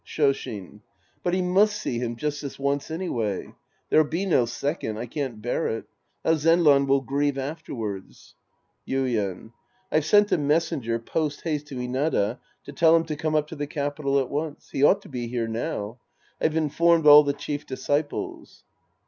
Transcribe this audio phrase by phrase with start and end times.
[0.03, 0.81] Shoshin.
[1.21, 3.53] But he must see him just this once any way.
[3.91, 5.85] There'll be no second,— I can't bear it.
[6.25, 8.33] How Zenran will grieve afterwards!
[8.87, 9.51] Yuien.
[9.91, 13.55] I've sent a messenger post haste to Inada to tell him to come up to
[13.55, 14.71] the capital at once.
[14.71, 15.99] He ought to be here now.
[16.41, 18.63] I've informed all the chief disciples.